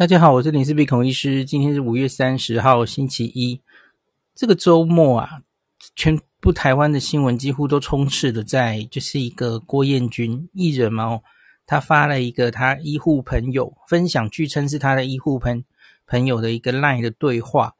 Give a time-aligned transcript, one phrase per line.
[0.00, 1.44] 大家好，我是林氏璧孔医师。
[1.44, 3.60] 今天是五月三十号，星期一。
[4.34, 5.42] 这个周末啊，
[5.94, 11.22] 全部台湾的新闻几乎都充斥的在，就是一个郭彦均艺人嘛，哦，
[11.66, 15.62] 他发了一个他医护朋友分享，据称是他的医护朋
[16.06, 17.74] 朋友的一个 LINE 的对话。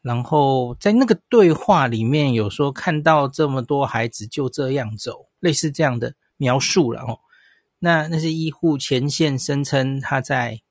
[0.00, 7.18] 然后在那个对话里面有说看到这么多孩子就这样走，类似这样的描述了哦。
[7.80, 10.62] 那那些医护前线声称他在。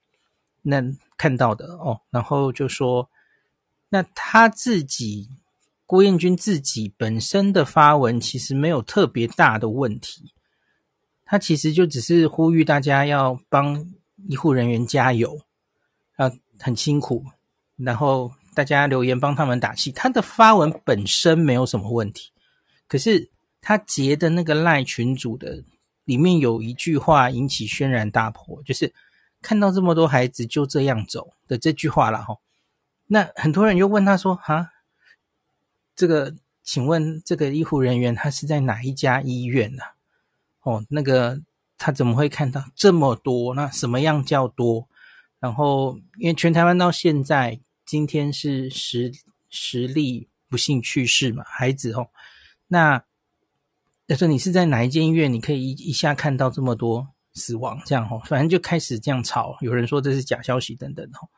[0.67, 0.81] 那
[1.15, 3.07] 看到的哦，然后就说，
[3.87, 5.29] 那他自己
[5.85, 10.33] 郭彦军自己本身的发文其实没有特别大的问题，
[11.23, 13.93] 他其实就只是呼吁大家要帮
[14.27, 15.39] 医护人员加油
[16.15, 17.23] 啊，很辛苦，
[17.75, 19.91] 然后大家留言帮他们打气。
[19.91, 22.31] 他的发文本身没有什么问题，
[22.87, 23.29] 可是
[23.61, 25.63] 他截的那个赖群主的
[26.05, 28.91] 里面有一句话引起轩然大波，就是。
[29.45, 32.39] 看到这么多孩子就这样走的这句话了哈，
[33.05, 34.71] 那很多人又问他说：“哈，
[35.95, 36.33] 这个，
[36.63, 39.83] 请问这个医护人员他是在哪一家医院呢？
[40.63, 41.39] 哦，那个
[41.77, 43.53] 他怎么会看到这么多？
[43.53, 44.87] 那什么样叫多？
[45.39, 49.13] 然后因为全台湾到现在今天是十
[49.51, 52.09] 十例不幸去世嘛，孩子哦，
[52.69, 53.03] 那
[54.07, 55.31] 他说你是在哪一间医院？
[55.31, 61.29] 你可以一一下看到这么多。”死亡这样吼，反正就开始这样吵，有人说这是假消息等等吼。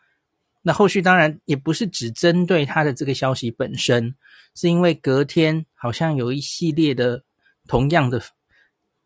[0.62, 4.14] 那后续当然也不是只针对他的这个消息本身，
[4.54, 7.24] 是因为隔天好像有一系列的
[7.68, 8.22] 同样的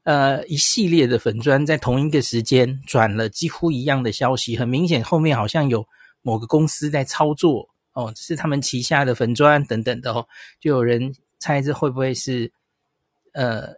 [0.03, 5.88] 呃一系列的粉砖在同一个时间转了几乎一样的消息，很明显后面好像有
[6.22, 10.28] 某个公司在操作哦，是他们旗下的粉砖等等的哦，
[10.59, 12.52] 就有人猜这会不会是
[13.31, 13.75] 呃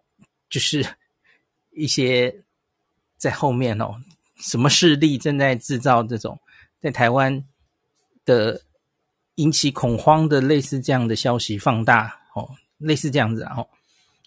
[0.50, 0.84] 就是
[1.75, 2.42] 一些。
[3.23, 3.95] 在后面哦，
[4.35, 6.38] 什么势力正在制造这种
[6.81, 7.41] 在台湾
[8.25, 8.61] 的
[9.35, 13.66] 引起恐慌的类似这样的消息放大哦，类似这样子哦。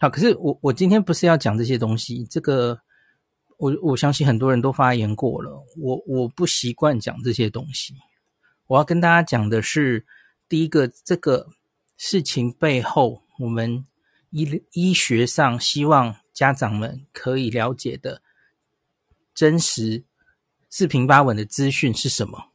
[0.00, 2.80] 好，可是我我今天不是要讲这些东西，这个
[3.58, 7.95] 我我相信很多人都发言过了，我我不习惯讲这些东西。
[8.67, 10.06] 我要跟大家讲的是，
[10.48, 11.46] 第一个这个
[11.98, 13.85] 事情背后，我们
[14.30, 18.23] 医医学上希望家长们可以了解的。
[19.36, 20.02] 真实
[20.70, 22.47] 四平八稳的资讯是什么？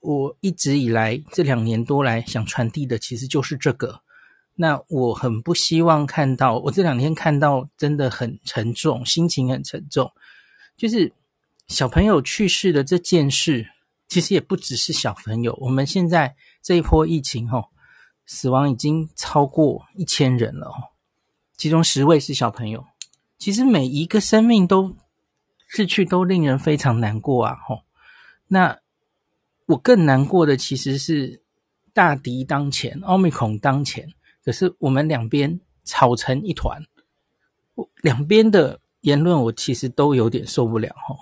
[0.00, 4.00] 我一直以来这两年多来想传递的其实就是这个。
[4.54, 10.10] 那我很不希望看到，我这两天看到真的很沉重，心情很沉重。
[10.74, 11.12] 就是
[11.68, 13.68] 小朋友去世的这件事，
[14.08, 15.54] 其实也不只是小朋友。
[15.60, 17.66] 我们现在这一波疫情，吼，
[18.24, 20.74] 死亡已经超过一千人了，哦，
[21.58, 22.86] 其中十位是小朋友。
[23.38, 24.96] 其实每一个生命都。
[25.74, 27.56] 逝去都令人非常难过啊！
[27.66, 27.82] 吼，
[28.46, 28.78] 那
[29.66, 31.42] 我更难过的其实是
[31.92, 34.08] 大敌当前，Omicron 当前，
[34.44, 36.80] 可是我们两边吵成一团，
[38.02, 41.18] 两边的言论我其实都有点受不了吼。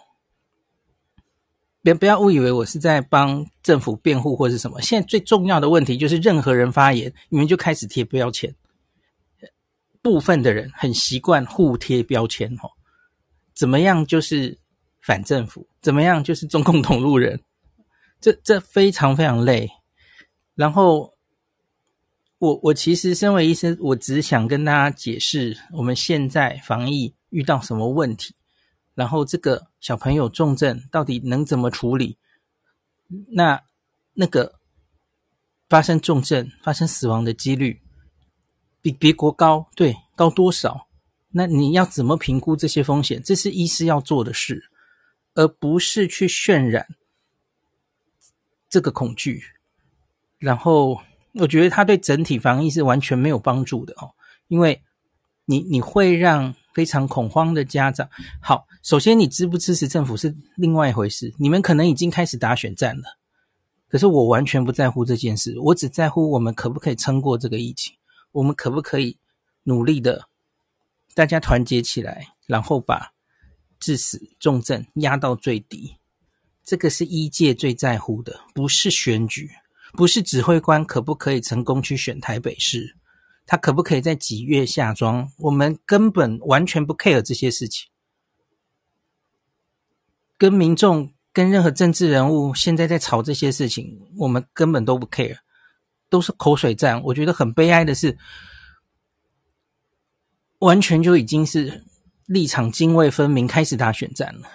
[1.81, 8.55] 别不要误以为我是在帮政府辩护或是什么，现在最重要的问题就是任何人发言，你们就开始贴标签，
[10.03, 12.71] 部分的人很习惯互贴标签吼。
[13.55, 14.59] 怎么样就是
[15.01, 15.67] 反政府？
[15.81, 17.41] 怎么样就是中共同路人？
[18.21, 19.71] 这这非常非常累。
[20.55, 21.15] 然后
[22.39, 28.35] 我我其实身为医生，我只想跟大家解释我们现在防疫遇到什么问题，
[28.95, 32.19] 然后这个小朋友重症到底能怎么处理？
[33.31, 33.61] 那
[34.15, 34.55] 那个
[35.69, 37.81] 发生重症、发生死亡的几率
[38.81, 40.87] 比别国高，对，高多少？
[41.33, 43.23] 那你要怎么评估这些风险？
[43.23, 44.71] 这是医师要做的事，
[45.35, 46.87] 而不是去渲染
[48.69, 49.43] 这个恐惧。
[50.39, 51.01] 然后，
[51.35, 54.13] 我觉得他对整体防疫是完全没有帮助的哦，
[54.49, 54.83] 因为
[55.47, 58.09] 你你会让非常恐慌的家长。
[58.41, 63.19] 好，首先你支不支持政府是另外一回事，你们可能已经开始打选战了。
[63.89, 67.95] 可是我完全不在乎这件事，我只在乎我们可不可以撑过这个疫情，
[68.33, 69.17] 我们可不可以
[69.65, 70.29] 努力的。
[71.15, 73.13] 大家团结起来，然后把
[73.79, 75.97] 致死重症压到最低。
[76.65, 79.51] 这个是医界最在乎的，不是选举，
[79.93, 82.97] 不是指挥官可不可以成功去选台北市，
[83.45, 85.31] 他可不可以在几月下庄？
[85.39, 87.91] 我们根本完全不 care 这些事情。
[90.39, 95.39] 跟民众、跟任何政治人物现在在吵这些事情，我们根本都不 care，
[96.09, 97.03] 都是口水战。
[97.03, 98.17] 我觉得很悲哀的是。
[100.63, 101.85] 完全就已经是
[102.27, 104.49] 立场泾渭分明，开始打选战了。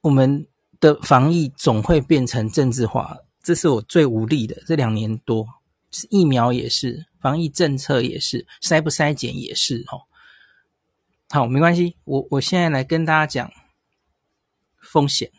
[0.00, 0.44] 我们
[0.80, 4.60] 的防疫总会变成政治化，这是我最无力的。
[4.66, 5.46] 这两年多，
[6.10, 10.02] 疫苗也是，防疫政策也是，筛不筛检也是哦。
[11.28, 13.52] 好，没关系，我我现在来跟大家讲
[14.80, 15.30] 风险。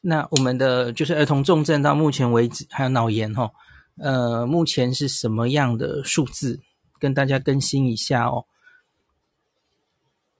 [0.00, 3.50] 那我们的就是儿童重症到目前为止，还有脑炎哈，
[3.98, 6.62] 呃，目前是什么样的数字？
[6.98, 8.46] 跟大家更新一下哦。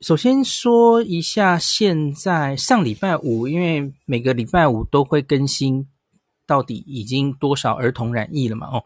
[0.01, 5.89] 首先说一下，现在上礼拜五，因为每个礼拜五都会更新，
[6.47, 8.67] 到底已经多少儿童染疫了嘛？
[8.67, 8.85] 哦，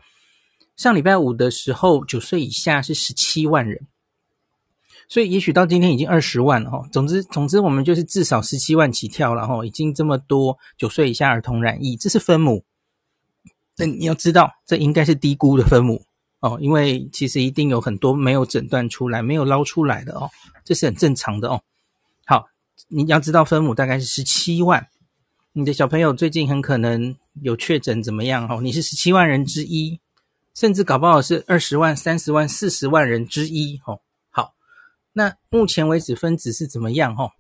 [0.77, 3.87] 上礼拜五的时候，九岁以下是十七万人。
[5.09, 6.87] 所以，也许到今天已经二十万了哈。
[6.93, 9.65] 总之，总之，我们就是至少十七万起跳了哈。
[9.65, 12.63] 已经这么多九岁以下儿童染疫，这是分母。
[13.77, 16.05] 那你要知道，这应该是低估的分母
[16.41, 20.31] 哦，因为其实一定有很多没有诊断出来、没有捞出来的哦，
[20.65, 21.61] 这是很正常的哦。
[22.25, 22.47] 好，
[22.89, 24.89] 你要知道分母大概是十七万。
[25.53, 28.61] 你的小朋友最近很可能有确诊，怎么样哦？
[28.61, 29.99] 你是十七万人之一，
[30.55, 34.01] 甚至搞不好是二十万、三十万、四十万人之一哦。
[34.31, 34.55] 好
[35.13, 37.17] 那目前为止分子是怎么样？
[37.17, 37.33] 哦，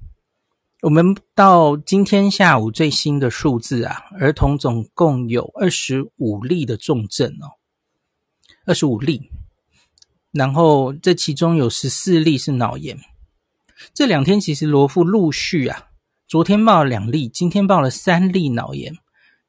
[0.81, 7.55] 我们到今天下午最新的数字啊，儿童总共有二十五例的重症哦，
[8.69, 9.29] 二十五例，
[10.31, 12.97] 然后这其中有十四例是脑炎。
[13.93, 15.89] 这两天其实罗富陆续啊，
[16.29, 18.97] 昨天报了两例，今天报了三例脑炎。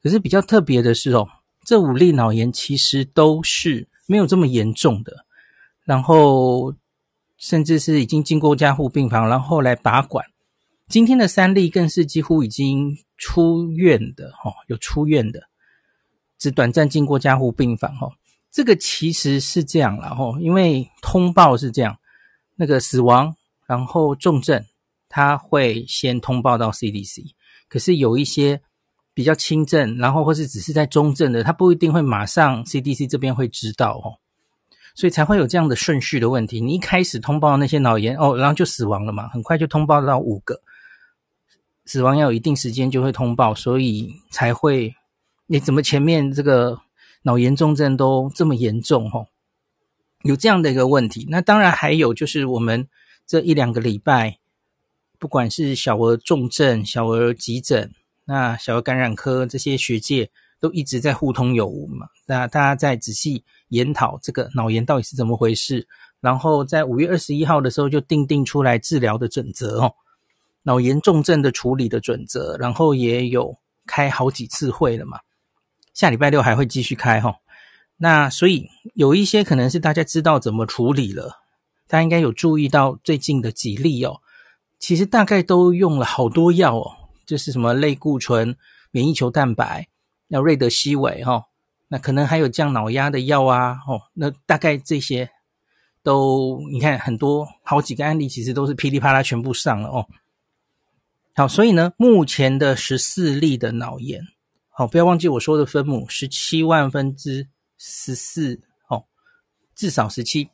[0.02, 1.28] 可是比较特别的是哦，
[1.66, 5.26] 这五例脑炎其实都是没有这么严重的，
[5.86, 6.74] 然后。
[7.42, 10.26] 甚至是已经进过加护病房，然后后来拔管。
[10.90, 15.44] 今天的三例更是几乎已经出院的哦，有出院的，
[16.38, 18.12] 只短暂进过加护病房哦。
[18.52, 21.98] 这个其实是这样了哦，因为通报是这样，
[22.56, 23.36] 那个死亡
[23.66, 24.66] 然后重症，
[25.08, 27.32] 他会先通报到 CDC，
[27.68, 28.62] 可是有一些
[29.14, 34.18] 比较轻症，然后或是只是在中症的，他不一定会马上 CDC 这边会知道哦。
[34.96, 36.60] 所以才会有这样的顺序的问题。
[36.60, 40.60] 你一开始通报那些脑炎哦，然后就死亡了嘛，很快就通报到五个，
[41.86, 44.94] 死亡要有一定时间就会通报，所以才会
[45.46, 46.78] 你怎么前面这个
[47.22, 49.28] 脑炎重症都这么严重哦？
[50.24, 51.28] 有这样的一个问题。
[51.30, 52.88] 那当然还有就是我们
[53.26, 54.38] 这一两个礼拜，
[55.18, 57.92] 不管是小儿重症、小儿急诊、
[58.26, 60.30] 那小儿感染科这些学界
[60.60, 63.44] 都一直在互通有无嘛，那大家再仔细。
[63.70, 65.88] 研讨这个脑炎到底是怎么回事，
[66.22, 69.94] 然后在五月二十一号的时候就定定出来治疗的准则哦，
[70.64, 73.56] 脑炎重症的处理的准则，然后也有
[73.86, 75.20] 开好几次会了嘛，
[76.00, 77.40] 下礼拜六还会继续开哈。
[77.98, 81.42] 那所以有一些可能是大家知道怎么处理了，
[81.90, 84.22] 大家应该有注意到最近的几例哦，
[84.80, 86.92] 其实大概都用了好多药哦，
[87.26, 88.56] 就是什么类固醇、
[88.92, 89.90] 免疫球蛋白、
[90.30, 91.48] 那瑞德西韦哈。
[91.90, 95.30] 那可能还有降脑压的药啊，哦，那大概这些
[96.02, 100.08] 都你看很多好几个案例，其实都是噼里啪啦全部上了哦。
[101.36, 104.24] 好，所以呢，目前的十四例的脑炎，
[104.80, 107.46] 好，不要忘记我说的分母，十七万分之
[107.78, 109.04] 十四，哦，
[109.76, 110.50] 至少十七。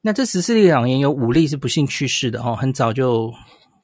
[0.00, 3.34] 那这十四例脑炎有五例是不幸去世的哦，很早就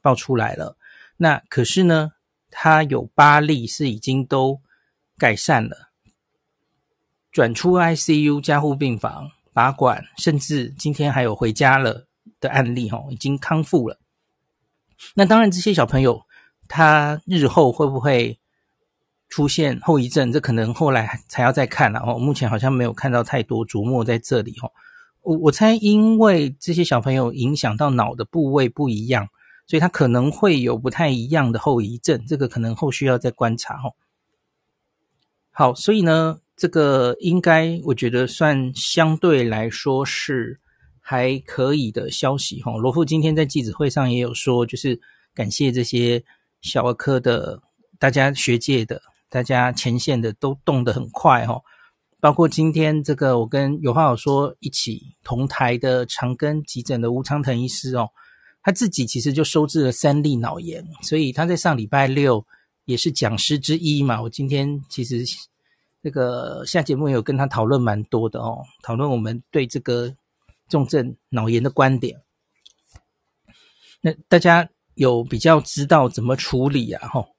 [0.01, 0.77] 爆出来了。
[1.17, 2.13] 那可是呢，
[2.49, 4.61] 他有八例是已经都
[5.19, 5.91] 改善了。
[7.33, 12.07] 转出 ICU 加护病房拔管，甚至今天还有回家了
[12.39, 13.99] 的案例，哦，已经康复了。
[15.13, 16.23] 那当然，这些小朋友
[16.69, 18.39] 他日后会不会
[19.33, 22.19] 出现后遗症，这可能后来才要再看了哦。
[22.19, 24.71] 目前好像没有看到太多琢磨在这里哦。
[25.23, 29.27] 我我猜，因为这些小朋友影响到脑的部位不一样，
[29.67, 33.97] 所以他可能会有不太一样的后遗症，这个可能后续要再观察哦。
[35.51, 36.39] 好，所以呢。
[36.55, 40.61] 这个应该我觉得算相对来说是
[41.01, 42.77] 还可以的消息哈。
[42.77, 45.01] 罗富今天在记者会上也有说，就是
[45.35, 46.23] 感谢这些
[46.61, 47.61] 小儿科的
[47.99, 51.59] 大家学界的大家前线的都动得很快哈。
[52.21, 58.11] 包括今天这个我跟有话好说一起同台的长庚急诊的吴昌腾医师哦，
[58.63, 62.45] 他自己其实就收治了三例脑炎，所以他在上礼拜六
[62.85, 64.21] 也是讲师之一嘛。
[64.21, 65.25] 我今天其实。
[66.05, 70.13] 这个下节目有跟他讨论蛮多的哦，讨论我们对这个
[70.69, 72.21] 重症脑炎的观点。
[74.01, 77.07] 那大家有比较知道怎么处理啊？
[77.07, 77.32] 吼，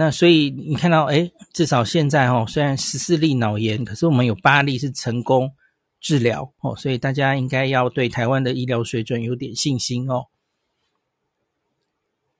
[0.00, 5.52] 那所以你看到，诶，至少现在哦，虽然十四例脑炎，可是我们有八例是成功
[6.00, 10.26] 治疗哦，所以大家应该要对台湾的医疗水准有点信心哦。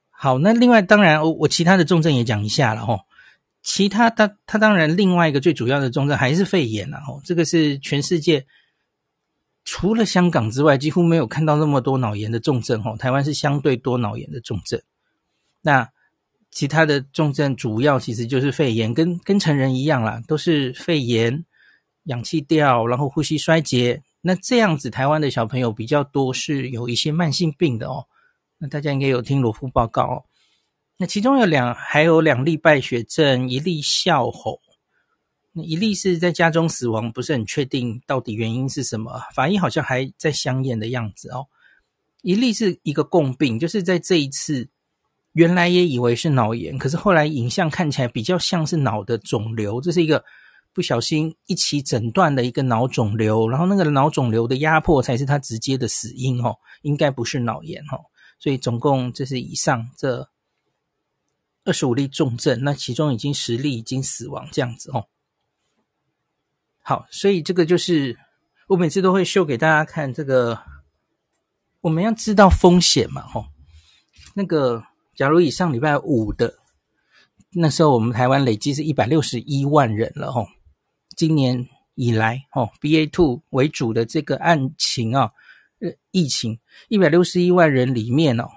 [0.09, 3.01] 好，那另外当然我我其他的重症也讲一下了哦。
[3.61, 8.47] 其他它它当然另外一个最主要的重症还是肺炎了哦，这个是全世界
[9.65, 14.81] 除了香港之外几乎没有看到那么多脑炎的重症哦，台湾是相对多脑炎的重症。
[15.61, 15.91] 那
[16.51, 21.45] 其他的重症主要其实就是肺炎，跟跟成人一样啦，都是肺炎、
[22.05, 24.03] 氧气掉，然后呼吸衰竭。
[24.23, 28.07] 那这样子，台湾的小朋友比较多是有一些慢性病的哦。
[28.57, 30.25] 那大家应该有听罗夫报告哦。
[30.97, 34.59] 那其中有两，还有两例败血症，一例哮吼。
[35.53, 41.47] 那一例是在家中死亡，不是很确定到底原因是什么，法医好像还在相验的样子哦。
[42.23, 44.69] 一例是一个共病，就是在这一次。
[45.39, 50.25] 原来也以为是脑炎，可是后来影像看起来比较像是脑的肿瘤，这是一个
[50.73, 58.03] 不小心一起诊断的一个脑肿瘤，然后那个脑肿瘤的压迫才是他直接的死因哦，应该不是脑炎哦，
[58.41, 60.29] 所以总共这是以上这
[61.63, 65.07] 二十五例重症，那其中已经十例已经死亡这样子哦。
[66.83, 68.19] 好，所以这个就是
[68.67, 70.59] 我每次都会秀给大家看这个，
[71.83, 73.45] 我们要知道风险嘛，吼，
[74.35, 74.83] 那个。
[75.19, 76.61] 假如以上礼拜五的
[77.51, 80.47] 那时候，我们台湾累计是一百六十一万人了吼。
[81.17, 85.33] 今年以来吼，BA two 为主的这个案情啊，
[85.81, 88.49] 呃，疫情一百六十一万人里面哦，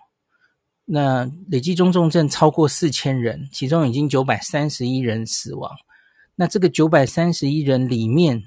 [0.85, 5.75] 那累计中重症超过四千人，其中已经九百三十一人死亡。
[6.35, 8.43] 那这个九百三十一人里面，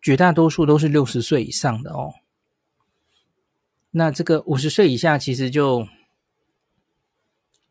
[0.00, 2.14] 绝大多数都是六十岁以上的哦。
[3.90, 5.88] 那这个五十岁以下其实就。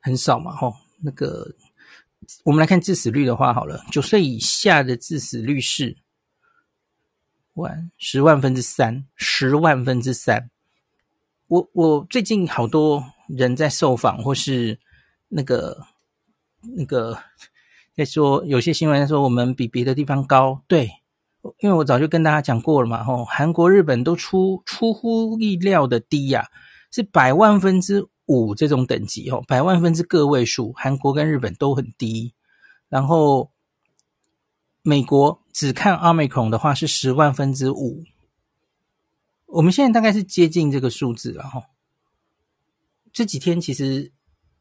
[0.03, 1.47] 很少嘛，吼，那个
[2.43, 5.95] 我们来看致死率的话，好了，九岁以下的致死率是
[7.53, 10.49] 万十万分之三，十万分之三。
[11.47, 14.79] 我我最近好多人在受访，或是
[15.27, 15.85] 那个
[16.61, 17.15] 那个
[17.95, 20.89] 在说，有些新闻在说我们比别的地方高，对，
[21.59, 26.47] 因为我早就跟大家讲过了嘛，吼，韩国、日本都出出乎意料的低呀、
[26.89, 28.07] 是百万分之。
[28.31, 32.33] 五这种等级哦，百万分之个位数，韩国跟日本都很低。
[32.87, 33.51] 然后
[34.81, 38.03] 美国只看 Omicron 的话是十万分之五，
[39.45, 41.63] 我们现在大概是接近这个数字了哈。
[43.13, 44.11] 这几天其实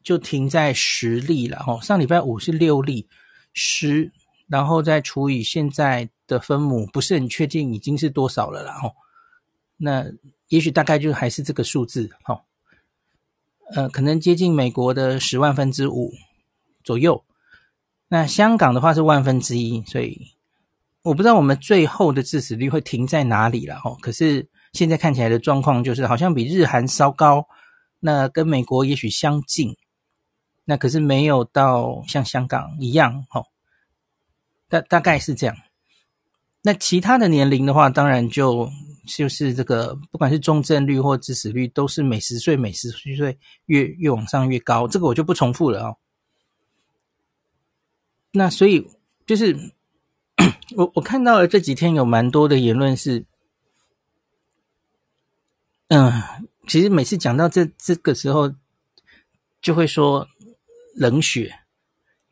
[0.03, 3.07] 就停在十例了哈，上礼拜五是六例，
[3.53, 4.11] 十，
[4.47, 8.91] 然后再除以现在的分母，不是很确定已经是多少了啦哈。
[9.77, 10.05] 那
[10.49, 12.43] 也许大概就还是这个数字哈。
[13.73, 16.11] 呃，可能接近美国的十万分之五
[16.83, 17.23] 左右。
[18.09, 20.27] 那香港的话是万分之一，所以
[21.01, 23.97] 我不知道我们最后的致死率会停在哪里了哦。
[24.01, 27.47] 可是现在看起来的状况就是好像比日韩稍高，
[27.99, 29.77] 那跟美国也许相近，
[30.65, 33.45] 那可是没有到像香港一样哦。
[34.67, 35.55] 大大概是这样。
[36.61, 38.69] 那其他的年龄的话，当然就。
[39.17, 44.87] 就是这个，不管是重症率或致死率，都是每十岁每十岁越越往上越高。
[44.87, 45.97] 这个我就不重复了哦。
[48.31, 48.87] 那所以
[49.25, 49.73] 就是
[50.75, 53.25] 我我看到了这几天有蛮多的言论是，
[55.89, 56.11] 嗯，
[56.67, 58.53] 其实每次讲到这这个时候，
[59.61, 60.27] 就会说
[60.95, 61.59] 冷血，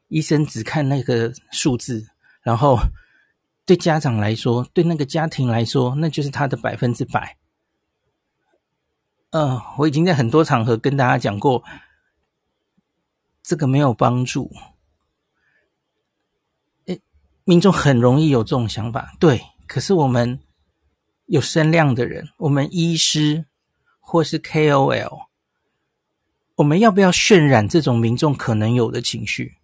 [0.07, 2.07] 医生只看那个数字，
[2.41, 2.79] 然后。
[3.69, 7.37] 对家长来说，对那个家庭来说，那就是他的百分之百。
[9.29, 11.63] 嗯、我已经在很多场合跟大家讲过，
[13.43, 14.51] 这个没有帮助。
[16.87, 16.99] 诶，
[17.43, 19.39] 民众很容易有这种想法，对。
[19.67, 20.39] 可是我们
[21.27, 23.45] 有声量的人，我们医师
[23.99, 25.27] 或是 KOL，
[26.55, 29.58] 我们要不要渲染这种民众可能有的情绪？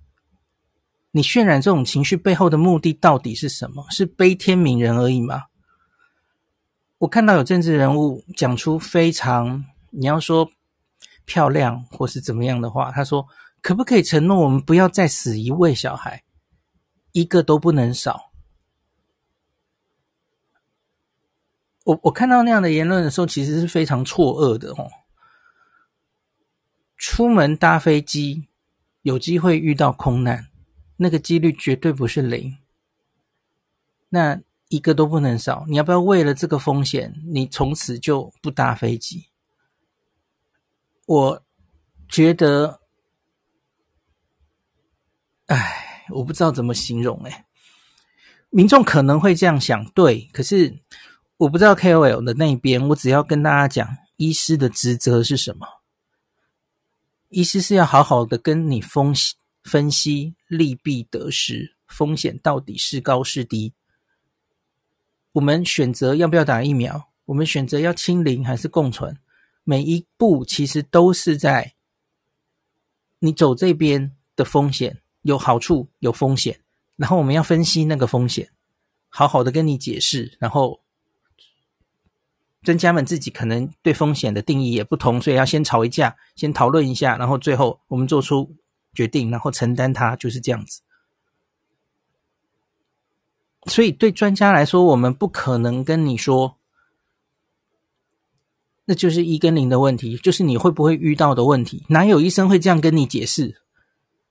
[1.16, 3.86] 你渲染这种情绪背后的目的到底是什么？
[3.90, 5.44] 是悲天悯人而已吗？
[6.98, 10.52] 我看到有政治人物讲出非常你要说
[11.24, 13.26] 漂亮或是怎么样的话，他说
[13.64, 16.22] ：“可不可以承诺我们不要再死一位小孩，
[17.14, 18.34] 一个都不能少？”
[21.86, 24.92] 我我看到那样的言论的时候，其实是非常错愕的哦。
[26.98, 28.50] 出门搭飞机，
[29.04, 30.50] 有机会遇到空难。
[30.98, 32.58] 那个几率绝对不是零，
[34.10, 35.66] 那一个都不能少。
[35.68, 39.28] 你要不要为了这个风险，你从此就不搭飞机？
[41.06, 41.44] 我
[42.08, 42.80] 觉得，
[45.48, 47.46] 哎，我不知道怎么形容哎。
[48.50, 50.82] 民众可能会这样想，对，可是
[51.38, 55.68] 我不知道 KOL 的那边，我只要跟大家讲，医师的职责是什么？
[57.30, 63.74] 医师是要好好的跟你分析分析利弊得失，风险到底是高是低。
[65.34, 69.18] 我们选择要不要打疫苗，我们选择要清零还是共存，
[69.66, 71.74] 每一步其实都是在
[73.20, 76.62] 你走这边的风险，有好处有风险，
[76.96, 78.50] 然后我们要分析那个风险，
[79.10, 80.80] 好好的跟你解释，然后。
[82.62, 88.56] 专家们自己可能对风险的定义也不同，所以要先吵一架，先讨论一下，然后最后我们做出
[88.96, 90.82] 决定，然后承担它，就是这样子。
[93.68, 96.58] 所以对专家来说，我们不可能跟你说，
[98.86, 101.84] 那就是一跟零的问题，就是你会不会遇到的问题。
[101.90, 103.62] 哪有医生会这样跟你解释？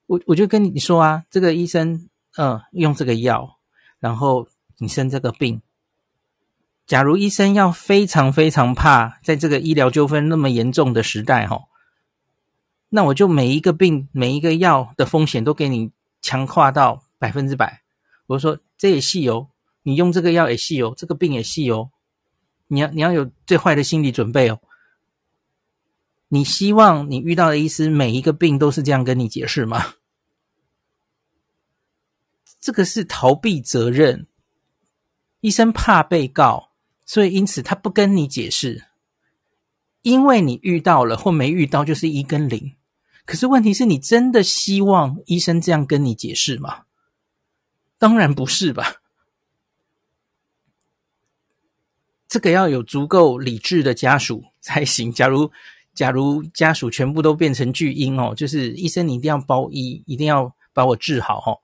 [0.07, 3.59] 我我就跟你说啊，这个医生，嗯，用这个药，
[3.99, 4.47] 然后
[4.79, 5.61] 你生这个病。
[6.87, 11.65] 假如医生要非常非常怕，在这个医疗纠纷那么严重的时代，哈，
[12.97, 15.91] 那我就每一个病、每一个药的风险都给你
[16.23, 17.83] 强化到百分之百。
[18.29, 19.49] 我说这也细哦，
[19.83, 21.91] 你用这个药也细哦，这个病也细哦，
[22.69, 24.61] 你要你要有最坏的心理准备哦。
[26.29, 29.97] 你希望你遇到的医师每一个病都是这样跟你解释吗？
[32.61, 34.29] 这个是逃避责任，
[35.41, 36.71] 医生怕被告。
[37.05, 38.85] 所以，因此他不跟你解释，
[40.03, 42.77] 因为你遇到了或没遇到就是一跟零。
[43.25, 46.83] 可是问题是你真的希望医生这样跟你解释吗？
[47.99, 48.97] 当然不是吧。
[52.29, 55.13] 这个要有足够理智的家属才行。
[55.13, 55.51] 假如
[55.95, 61.61] 假如家属全部都变成巨婴哦，就是医生你一定要包医，一定要把我治好哦。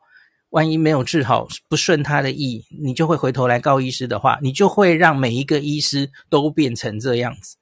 [0.51, 7.57] 万一没有治好，不顺他的意，你就会回头来告医师的话，你就会让每一个医师都变成这样子，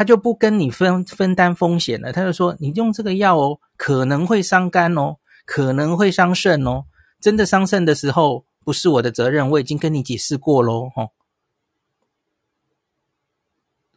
[0.00, 2.10] 他就不跟你分分担风险了。
[2.10, 6.86] 他就说，你用这个药哦，可能会伤肝哦，可能会伤肾哦。
[7.20, 10.88] 真的伤肾的时候，不是我的责任，我已经跟你解释过喽。
[10.96, 11.10] 吼，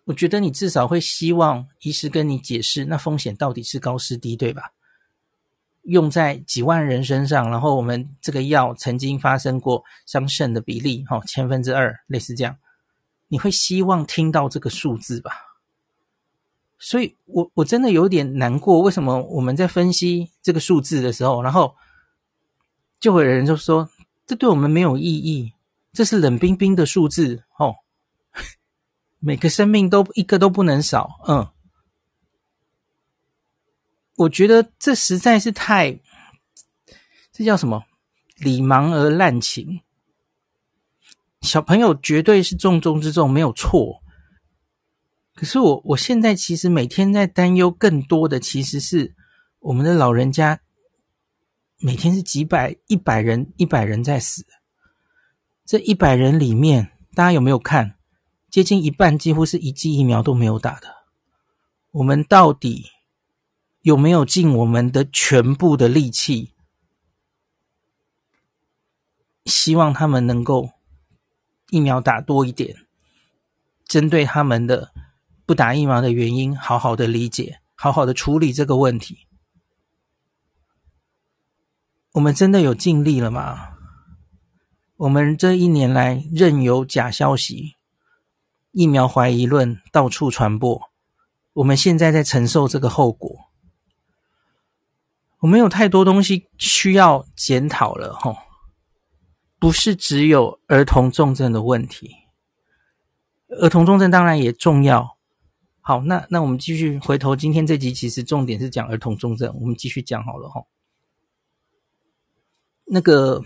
[0.03, 4.73] 我觉得你至少会希望医师跟你解释，那风险到底是高是低，对吧？
[5.83, 12.57] 用在几万人身上，然后我们这个药曾经发生过伤肾的比例，哈，千分之二，类似这样，
[13.29, 15.31] 你会希望听到这个数字吧？
[16.85, 21.73] 所以我我真的有点难过，为什么我们在分析这个数字的时候，然后
[22.99, 23.89] 就会有人就说，
[24.27, 25.53] 这对我们没有意义，
[25.93, 27.73] 这是冷冰冰的数字，哦，
[29.19, 31.47] 每个生命都一个都不能少，嗯。
[34.17, 35.97] 我觉得这实在是太，
[37.31, 37.85] 这叫什么？
[38.35, 39.79] 礼盲而滥情。
[41.39, 44.02] 小朋友绝对是重中之重，没有错。
[45.35, 49.15] 可是我我现在其实每天在担忧更多的，其实是
[49.59, 50.61] 我们的老人家，
[51.79, 54.45] 每天是几百、一百人、一百人在死。
[55.65, 57.95] 这一百人里面，大家有没有看？
[58.49, 60.87] 接近一半几乎是一剂疫苗都没有打的。
[61.91, 62.91] 我们到底？
[63.81, 66.53] 有没有尽我们的全部的力气，
[69.43, 70.69] 希望他们能够
[71.69, 72.77] 疫苗打多一点，
[73.85, 74.93] 针对他们的
[75.45, 79.27] 不打疫苗的原因，好好的理解，好好的处理这个问题。
[82.13, 83.69] 我们真的有尽力了吗？
[84.97, 87.75] 我们这一年来任由假消息、
[88.71, 90.81] 疫苗怀疑论到处传播，
[91.53, 93.49] 我们现在在承受这个后果。
[95.39, 98.37] 我们有太多东西需要检讨了，吼，
[99.59, 102.15] 不是只有儿童重症的问题，
[103.49, 105.17] 儿童重症当然也重要。
[105.85, 110.63] 好，那那我们继续回头，今天这集其实重点是讲儿童重症，我们继续讲好了，哈。
[112.85, 113.43] 那个，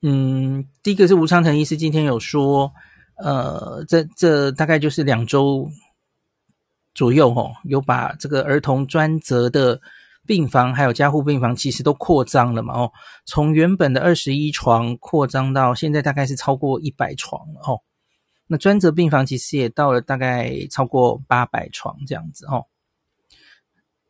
[0.00, 2.72] 嗯，第一个是吴昌腾医师今天有说，
[3.16, 5.68] 呃，这这大概就是两周
[6.94, 9.80] 左右，哈，有把这个儿童专责的。
[10.26, 12.74] 病房还有加护病房其实都扩张了嘛？
[12.74, 12.92] 哦，
[13.26, 17.78] 从原本的二十一床扩张到现在大概是超过一百床哦。
[18.46, 22.66] 那专责病房其实也到了大概超过八百床这样子哦。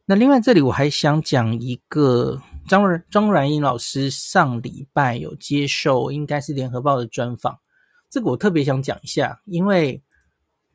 [0.04, 7.58] 那另外这里我还想讲一个张张阮英老师上礼拜有接受应该是联合报的专访，
[8.08, 10.02] 这个我特别想讲一下，因为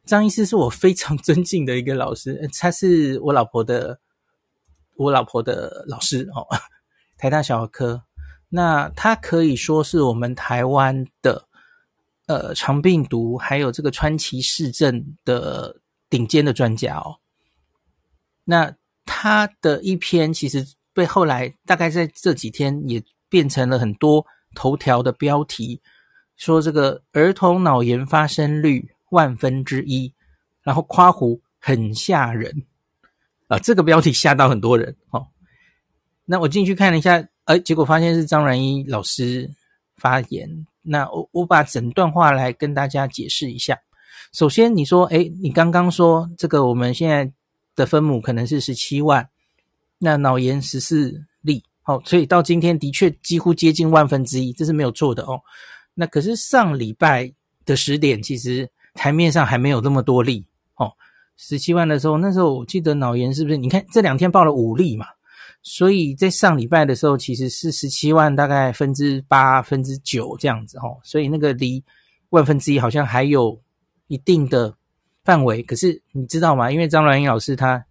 [0.06, 4.00] 张医师是我非常 尊敬的一个老师，他是我老婆的。
[4.97, 6.45] 我老婆的老师哦，
[7.17, 8.04] 台大小儿科，
[8.50, 11.47] 那他可以说是我们台湾的
[12.31, 17.17] 呃肠病毒还有这个川崎市政的顶尖的专家哦。
[18.45, 18.73] 那
[19.05, 25.81] 他的一篇其实被后来大概在这几天也变成了很多头条的标题，
[26.37, 30.13] 说这个儿童脑炎发生率万分之一，
[30.61, 32.65] 然后夸胡很吓人
[33.47, 35.27] 啊，这个标题吓到很多人哦。
[36.25, 39.49] 那我进去看了一下，哎，结果发现是张然一老师
[39.97, 40.65] 发言。
[40.81, 43.79] 那我我把整段话来跟大家解释一下。
[44.33, 47.31] 首先，你说，哎，你刚刚说这个我们现在
[47.75, 49.29] 的分母可能是十七万，
[49.97, 55.41] 那脑炎十四例，好，所以到今天的确几乎接近万分之一，这是没有错的哦。
[55.93, 57.33] 那可是上礼拜
[57.65, 60.93] 的十点，其实台面上还没有这么多例哦。
[61.35, 63.57] 十七万的时候，那时候我记得脑炎是不是？
[63.57, 65.05] 你看这两天报了五例嘛。
[65.63, 71.00] 所以在上礼拜的时候，其实是十七万，大概分之八、分之九这样子齁。
[71.04, 71.84] 所以那个离
[72.30, 73.62] 万分之一好像还有
[74.08, 74.76] 一定的
[75.24, 75.62] 范围。
[75.62, 76.71] 可是你知道吗？
[76.71, 77.86] 因为张阮仪老师他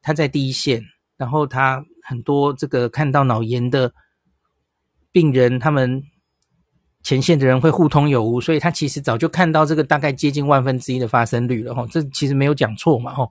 [0.00, 0.82] 他在第一线，
[1.18, 3.92] 然后他很多这个看到脑炎的
[5.10, 6.02] 病人，他们
[7.02, 11.86] 前线的人会互通有无，所以他其实早就看到这个大概接近万分之一的发生率了齁。
[11.90, 13.30] 这其实没有讲错嘛齁。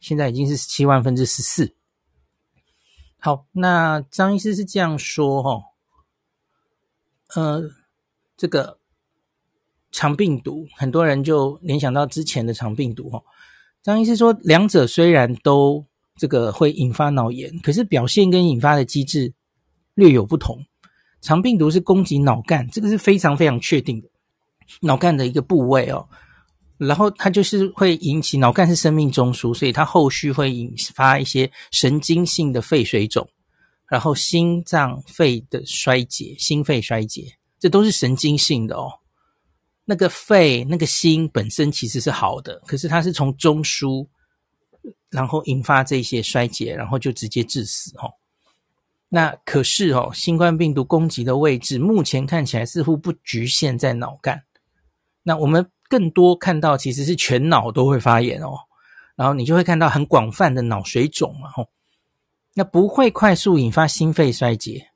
[0.00, 1.72] 现在已经是七万分之十四。
[3.24, 5.62] 好，那张医师是这样说哈，
[7.36, 7.70] 呃，
[8.36, 8.80] 这个
[9.92, 13.22] 肠病毒，很多人就联想到之前的肠病毒哈。
[13.80, 19.32] 张医师说，两者虽然都这个会引发脑炎，可是表现跟引发的机制
[19.94, 20.58] 略有不同。
[21.20, 24.08] 肠病毒是攻击脑干，这个是非常非常确定的，
[24.80, 26.08] 脑干的一个部位哦。
[26.86, 33.28] 然后它就是会引起脑干是生命中枢，所以它后续会引发一些神经性的肺水肿，
[33.88, 38.92] 然后心脏肺的衰竭，心肺衰竭，这都是神经性的哦。
[39.84, 44.06] 那个肺那个心本身其实是好的，可是它是从中枢，
[45.10, 48.10] 然后引发这些衰竭，然后就直接致死哦。
[49.08, 54.42] 那可是哦，新冠病毒攻击的位置目前看起来似乎不局限在脑干，
[55.22, 55.64] 那我们。
[55.92, 58.56] 更多看到其实是全脑都会发炎哦，
[59.14, 61.68] 然后你就会看到很广泛的脑水肿嘛，吼，
[62.54, 64.86] 那不会快速引发心肺衰竭，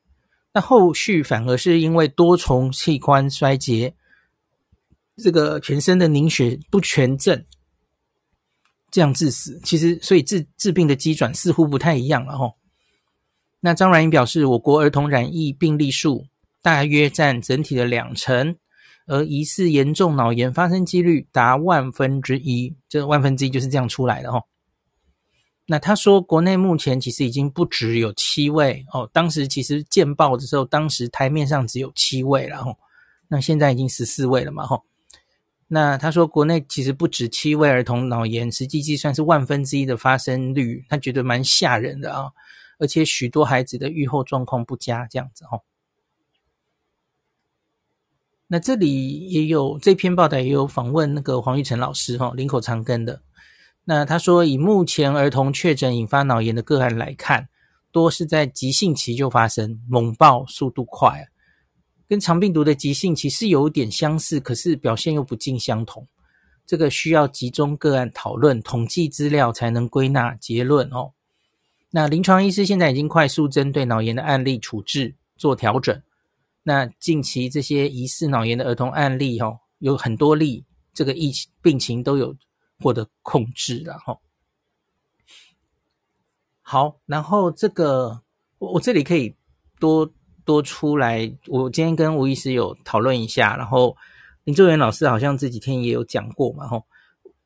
[0.54, 3.94] 那后续反而是因为多重器官衰竭，
[5.18, 7.44] 这个全身的凝血不全症，
[8.90, 9.60] 这样致死。
[9.62, 12.54] 其实所以治治病的机转似乎不太一样了，吼。
[13.60, 16.24] 那张阮仪表示，我国儿童染疫病例数
[16.62, 18.56] 大约占整体的两成。
[19.06, 24.42] 而疑似严重脑炎发生几率达万分之一，这万分之一就是这样出来的哦。
[25.68, 32.76] 那他说，国内目前其实已经不只有七位哦，当时其实见报的时候，当时台面上只有七位了哦，
[33.28, 34.84] 那现在已经十四位了嘛吼。
[35.66, 42.30] 那他说，国内其实不止七位儿童脑炎，实际计算是万分之一的发生率，他觉得蛮吓人的啊，
[42.78, 45.60] 而且许多孩子的愈后状况不佳，这样子哦。
[48.48, 53.20] 那这里也有这篇报道也有访问那个黄玉成老师哈，林口长庚的。
[53.84, 57.48] 那他说，以目前儿童确诊引发脑炎的个案来看，
[57.90, 61.24] 多是在急性期就发生，猛爆速度快啊，
[62.08, 66.06] 跟肠病毒的急性期是有点相似，可是表现又不尽相同。
[66.66, 71.12] 这个需要集中个案讨论、统计资料才能归纳结论哦。
[71.90, 76.02] 那临床医师现在已经快速针对脑炎的案例处置做调整。
[76.68, 82.34] 那近期这些疑似脑炎的儿童案例，哦，有很多例，这个疫情病情都有
[82.80, 84.18] 获得控制了，哈。
[86.62, 88.20] 好，然后这个
[88.58, 89.32] 我我这里可以
[89.78, 90.12] 多
[90.44, 93.96] 多出来，我今天跟吴医师有讨论一下，然后
[94.42, 96.82] 林周元老师好像这几天也有讲过嘛，哈。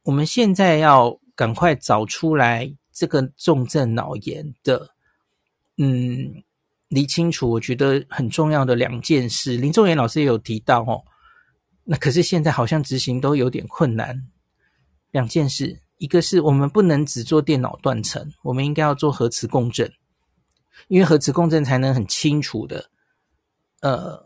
[0.03, 4.89] 我们现在要赶快找出来这个重症脑炎的，
[5.77, 6.43] 嗯。
[6.91, 11.01] 理清楚，我觉得很重要的两件事，林仲元老师也有提到哦。
[11.85, 14.21] 那可是现在好像执行都有点困难。
[15.13, 19.89] 两件事，一个是我们不能只做电脑断层，我们应该要做核磁共振，
[20.89, 22.91] 因为核磁共振才能很清楚的，
[23.83, 24.21] 呃，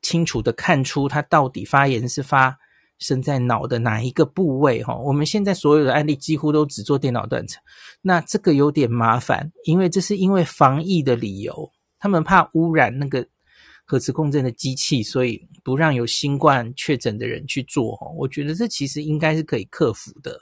[0.00, 2.56] 清楚的看出它到底发炎是发
[3.00, 4.96] 生在脑的哪一个部位哈。
[4.96, 7.60] 我们现在所有的案例几乎都只做电脑断层，
[8.02, 11.72] 那这个有点麻烦，因为这是因为防疫的理由。
[11.98, 13.26] 他们怕污染那个
[13.84, 17.98] 核磁共振的机器，所以不让有新冠确诊的人去做。
[18.16, 20.40] 我觉得这其实应该是可以克服的。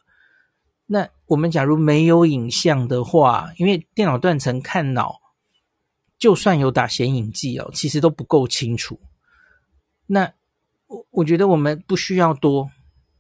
[0.85, 5.17] 那我们假如没有影像的话，因为电脑断层看脑，
[6.19, 9.01] 就算有打显影剂哦，其实都不够清楚。
[10.07, 10.33] 那
[10.87, 12.71] 我我觉得我们不需要多，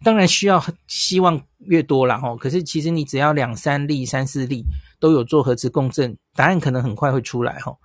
[0.04, 4.62] 当然需要希望越多了哈，可是其实你只要两三例、三四例
[5.00, 7.76] 都有做核磁共振，答案可能很快会出来哈。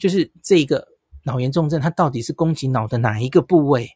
[0.00, 0.84] 就是这个
[1.24, 3.88] 脑炎重症，它到底是攻击脑的哪一个部位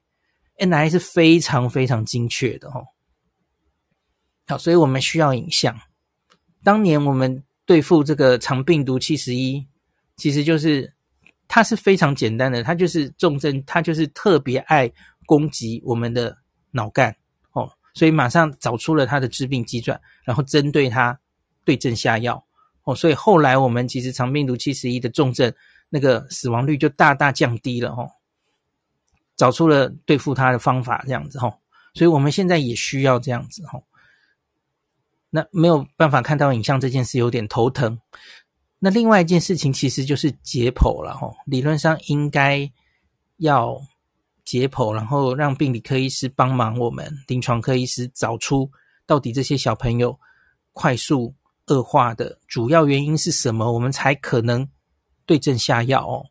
[0.59, 2.81] ？NI 是非常非常精确的哈。
[4.47, 5.75] 好，所以我们需要影像。
[6.62, 9.67] 当年我们对付这个肠病毒七十一，
[10.17, 10.95] 其实就是
[11.49, 14.93] 它是非常简单的，它就是重症，它就是特别爱
[15.27, 16.37] 攻击我们的
[16.71, 17.17] 脑干
[17.53, 17.71] 哦。
[17.95, 21.19] 所以马上找出了它的致病机转，然后针对它
[21.64, 22.45] 对症下药
[22.85, 22.95] 哦。
[22.95, 25.53] 所以后来我们其实肠病毒七十一的重症
[25.94, 28.11] 那个死亡率就大大降低了哦。
[29.37, 31.54] 找出了对付它的方法，这样子哦。
[31.94, 33.83] 所以我们现在也需要这样子哦。
[35.30, 37.98] 那没有办法看到影像这件事有点头疼。
[38.80, 41.35] 那另外一件事情其实就是解剖了哦。
[41.46, 42.70] 理论上应该
[43.37, 43.80] 要。
[44.46, 48.70] 解剖，然后让病理科医师帮忙我们临床科医师找出
[49.07, 50.20] 到底这些小朋友
[50.74, 51.35] 快速
[51.68, 54.68] 恶化的主要原因是什么，我们才可能
[55.26, 56.24] 对症下药哦。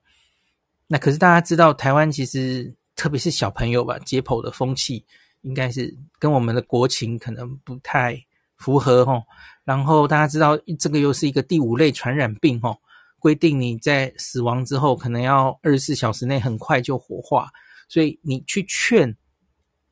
[0.88, 5.04] 那可是大家知道，台湾其实特别是小朋友吧，解剖的风气
[5.42, 8.22] 应该是跟我们的国情可能不太
[8.58, 9.24] 符合哦。
[9.64, 12.78] 然后大家知道，这个又是一个第五类传染病哦，
[13.18, 17.50] 规定你在死亡之后可能要二十四小时内很快就火化。
[17.88, 19.16] 所以你去劝，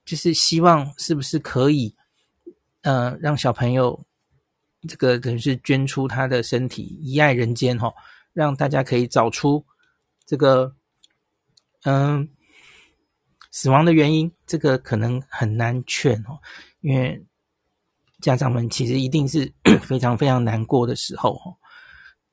[0.05, 1.95] 就是希望是不是可以，
[2.81, 3.99] 呃，让小朋友
[4.87, 7.93] 这个等于是捐出他的身体，遗爱人间哈、哦，
[8.33, 9.65] 让大家可以找出
[10.25, 10.75] 这个，
[11.83, 12.29] 嗯、
[13.51, 14.31] 死亡的原因。
[14.45, 16.39] 这个可能很难劝哦，
[16.81, 17.25] 因为
[18.21, 19.51] 家长们其实一定是
[19.83, 21.57] 非常非常难过的时候哦。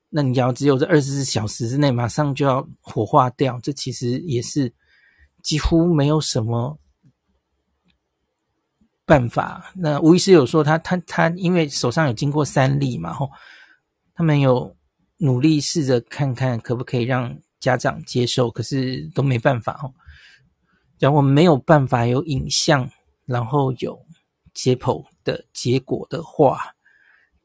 [0.08, 4.74] 那你要只有这二十四小时之内马上就要火化掉，这其实也是。
[5.40, 6.76] 几乎没有什么
[9.06, 9.72] 办法。
[9.76, 13.30] 那吴医师有说他，他他因为手上有经过三例嘛，吼，
[14.14, 14.76] 他们有
[15.18, 19.92] 努力试着看看可不可以让家长接受，可是都没办法哦。
[20.98, 22.90] 然后我们没有办法有影像，
[23.26, 24.00] 然后有
[24.54, 26.74] 解剖的结果的话，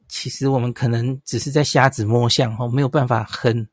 [0.07, 3.67] 其实我们可能只是在瞎子摸象哦，没有办法很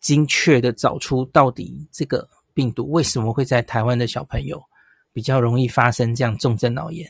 [0.00, 2.28] 精确的找出到底这个。
[2.52, 4.60] 病毒为什么会在台湾的小朋友
[5.12, 7.08] 比较容易发生这样重症脑炎？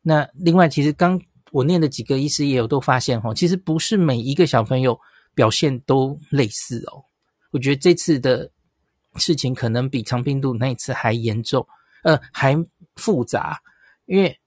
[0.00, 1.20] 那另外，其实刚
[1.52, 4.98] 我念的几个医师也有都发现，哦，其实不是每一个小朋友
[5.34, 7.04] 表现都类似哦。
[7.50, 8.50] 我觉得这次的
[9.16, 11.66] 事情可能比长病毒那一次还严重，
[12.02, 12.56] 呃，还
[12.96, 13.60] 复杂，
[14.06, 14.38] 因为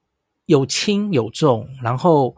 [0.46, 2.36] 有轻有重，然后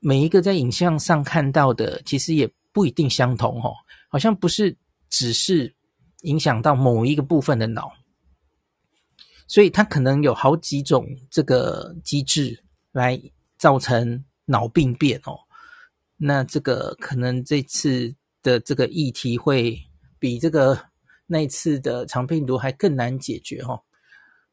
[0.00, 3.72] 每一个在影像上看到的其实也不一定相同，哦，
[4.08, 4.76] 好像不是
[5.08, 5.74] 只是。
[6.22, 7.92] 影响到某一个部分的脑，
[9.46, 13.16] 所以它可能有好几种这个机制来
[13.56, 15.38] 造成脑病变哦。
[16.18, 19.78] 那这个可能这次的这个议题会
[20.18, 20.78] 比这个
[21.26, 23.80] 那次的肠病毒还更难解决哦。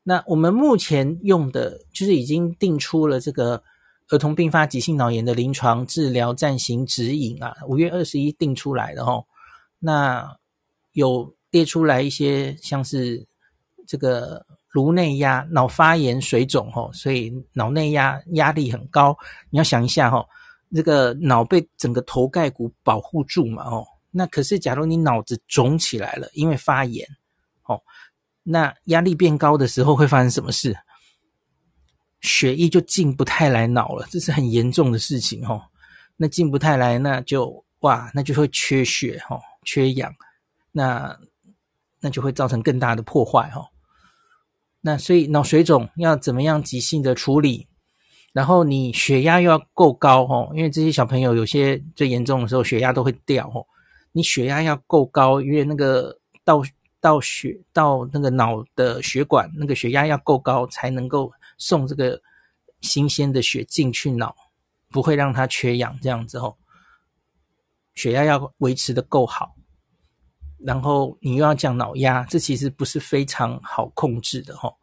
[0.03, 3.61] 那我们目前用的就是已经定出了这个
[4.09, 9.25] 儿童并发急性脑炎的临床治疗暂行指引啊，五月二十一定出来的哦。
[9.79, 10.37] 那
[10.93, 11.35] 有。
[11.51, 13.25] 列出来一些像是
[13.87, 19.17] 这个颅内压、脑发炎、水肿吼，所以脑内压压力很高。
[19.49, 20.27] 你要想一下吼，
[20.75, 27.07] 这个脑被整个头盖骨保护住嘛哦，那可是假如你脑子肿起来了，因为发炎，
[27.63, 27.81] 哦，
[28.43, 30.75] 那压力变高的时候会发生什么事？
[32.21, 35.63] 血液就进不太来脑了，这是很严重的事情哦。
[36.17, 40.13] 那进不太来，那就哇，那就会缺血哦，缺氧，
[40.71, 41.17] 那。
[42.01, 43.67] 那就会造成更大的破坏哈。
[44.81, 47.67] 那所以脑水肿要怎么样急性的处理？
[48.35, 53.65] 然后你血压又要够高哦，因为这些小朋友有些最严重的时候血压都会掉哦。
[54.11, 56.61] 你血压要够高，因为那个到
[56.99, 62.21] 到血到那个脑的血管，那个血压要够高，才能够送这个
[62.81, 64.35] 新鲜的血进去脑，
[64.89, 66.57] 不会让它缺氧这样子哦。
[67.93, 69.55] 血压要维持的够好。
[70.59, 74.75] 然后你又要降脑压，这其实不是非常好控制的齁。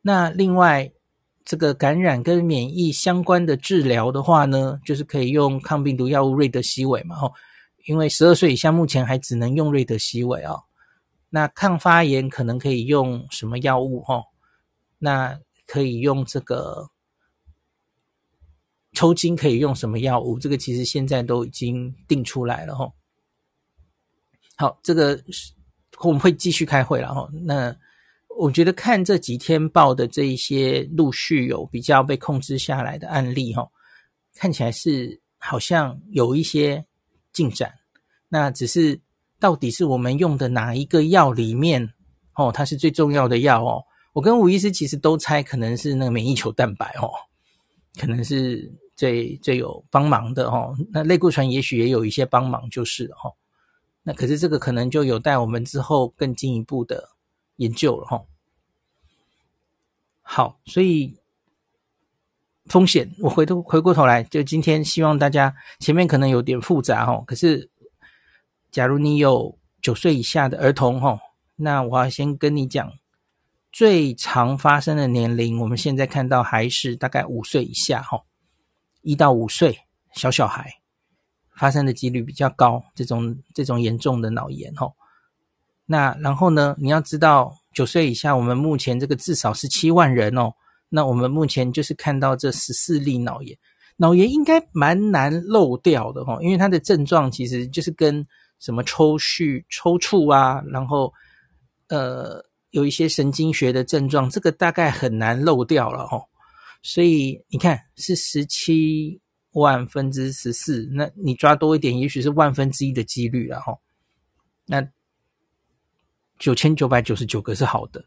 [0.00, 0.90] 那另外，
[1.48, 7.32] 这个感染跟免疫相关的治疗的话呢，就是可以用抗病毒药物瑞德西韦嘛吼。
[7.86, 10.64] 因为十二岁以下目前还只能用瑞德西韦哦。
[11.30, 14.24] 那抗发炎可能可以用什么药物吼？
[14.98, 16.90] 那可以用这个
[18.92, 20.38] 抽筋可以用什么药物？
[20.38, 22.92] 这个其实现在都已经定出来了吼。
[24.54, 25.18] 好，这个
[26.00, 27.26] 我们会继续开会了哈。
[27.32, 27.74] 那
[28.38, 33.68] 我觉得看这几天报的这一些陆续有比较被控制下来的案例，哈，
[34.36, 36.86] 看起来是好像有一些
[37.32, 37.72] 进展。
[38.28, 39.00] 那只是
[39.40, 41.92] 到底是我们用的哪一个药里面，
[42.36, 43.82] 哦，它是最重要的药哦。
[44.12, 47.10] 我跟吴医师其实都猜可能是那个免疫球蛋白哦，
[48.00, 50.76] 可能是最最有帮忙的哦。
[50.92, 53.34] 那类固醇也许也有一些帮忙，就是哦。
[54.04, 57.17] 那可是这个可能就有待我们之后更进一步的。
[57.58, 58.24] 研究了哈，
[60.22, 61.16] 好，所以
[62.66, 67.68] 风险，我回头回过头来，就今天希望大家前面可能有点复杂哈，可是
[68.70, 71.18] 假如你有九岁以下的儿童哈，
[71.56, 72.92] 那我要先跟你讲，
[73.72, 78.22] 最常发生的年龄，我们现在看到还是大概五岁以下哈，
[79.02, 79.80] 一到五岁
[80.12, 80.80] 小小孩
[81.56, 84.92] 发生的几率比较高，这种这种严重的脑炎哈。
[85.90, 86.76] 那然后呢？
[86.78, 90.52] 你要知道，九岁以下，我们目前这个至少是七万人哦。
[90.90, 93.56] 那我们目前就是看到这十四例脑炎，
[93.96, 98.26] 脑炎应该蛮难漏掉的哦，因为它的症状其实就是跟
[98.58, 101.10] 什么抽搐、抽搐啊，然后
[101.88, 106.22] 呃有一些神经学的症状，这个大概很难漏掉了哦。
[106.82, 109.18] 所以你看，是十七
[109.52, 113.74] 万分之十四，那你抓多一点，也许是万分之一的几率了哈。
[114.66, 114.86] 那
[116.38, 118.04] 九千九百九十九个是好的，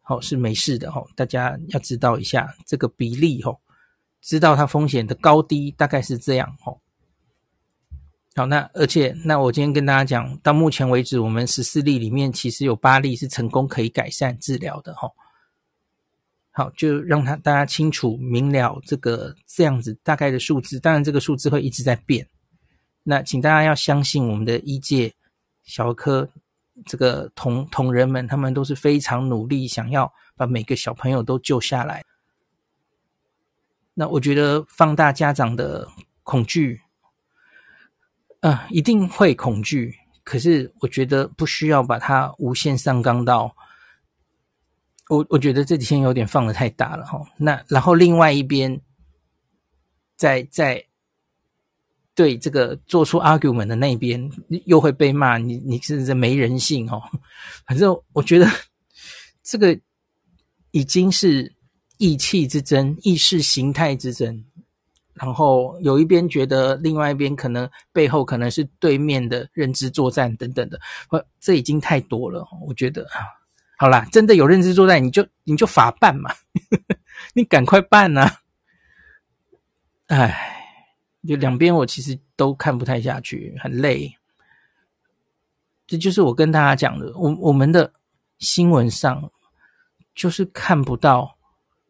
[0.00, 1.04] 好，是没事的哈。
[1.14, 3.56] 大家要知道一下这个比例哈，
[4.20, 6.76] 知道它风险的高低大概是这样哈。
[8.34, 15.08] 好，那而且那我今天跟大家讲，到目前为止，我们十四例里面其实有八例是成功可以改善治疗的哈。
[16.50, 22.26] 好，就让他大家清楚明了这个这样子大概的数字，当然这个数字会一直在变。
[23.04, 25.12] 那请大家要相信我们的医界
[25.62, 26.28] 小儿科。
[26.86, 32.04] 这个同同仁们，他们都是非常努力，想要把每个小朋友都救下来。
[33.94, 35.88] 那我觉得放大家长的
[36.22, 36.80] 恐惧，
[38.40, 39.94] 呃，一定会恐惧。
[40.24, 43.54] 可是我觉得不需要把它无限上纲到，
[45.08, 47.20] 我我觉得这几天有点放的太大了哈。
[47.36, 48.80] 那然后另外一边，
[50.16, 50.87] 在在。
[52.18, 54.28] 对这个做出 argument 的那边
[54.66, 57.00] 又会被骂，你你是这没人性哦。
[57.64, 58.50] 反正我觉得
[59.44, 59.78] 这个
[60.72, 61.54] 已经是
[61.98, 64.44] 意气之争、意识形态之争。
[65.14, 72.44] 然后有一边觉得另外一边可能背后可能是对面的认知作战等等的，不，这已经太多了。
[72.66, 73.06] 我觉得
[73.78, 76.34] 好啦，真的有认知作战，你就你就法办嘛，
[77.32, 78.40] 你赶快办呐、啊！
[80.08, 80.57] 哎。
[81.26, 84.16] 就两边我其实都看不太下去，很累。
[85.86, 87.92] 这就是我跟大家讲的，我我们的
[88.38, 89.30] 新闻上
[90.14, 91.36] 就是看不到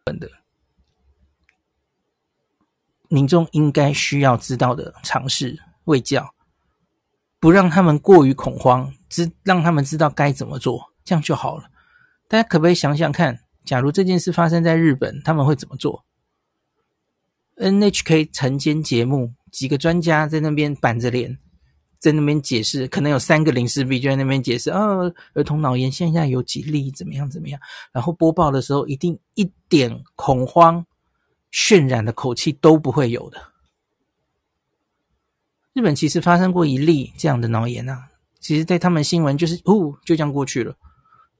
[0.04, 0.30] 本的
[3.08, 6.32] 民众应该需要知道的常识卫教，
[7.40, 11.70] 不让他们过于恐慌，知让他们知道该怎么做，这样就好了。
[12.28, 16.04] 大家可不可以想想看，假如这件事发生在日本，他们会怎么做
[17.58, 21.36] ？NHK 晨间节目，几个专家在那边板着脸，
[21.98, 27.60] 在那边解释，可能有三个林氏璧就在那边解释，哦，儿童脑炎现在有几例，怎么样怎么样。
[27.92, 30.86] 然后播报的时候，一定一点恐慌、
[31.52, 33.42] 渲染的口气都不会有的。
[35.72, 40.76] 日本其实发生过一例这样的脑炎啊，其实在他们新闻就是哦，就这样过去了，